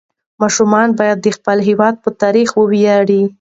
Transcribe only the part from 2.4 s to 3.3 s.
وویاړي.